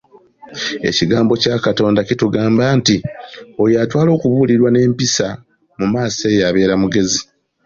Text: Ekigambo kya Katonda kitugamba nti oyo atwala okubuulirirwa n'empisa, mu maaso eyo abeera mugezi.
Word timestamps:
Ekigambo 0.89 1.33
kya 1.41 1.55
Katonda 1.65 1.99
kitugamba 2.07 2.63
nti 2.77 2.95
oyo 3.63 3.75
atwala 3.83 4.09
okubuulirirwa 4.13 4.69
n'empisa, 4.71 5.27
mu 5.79 5.85
maaso 5.93 6.23
eyo 6.33 6.41
abeera 6.49 6.75
mugezi. 6.81 7.21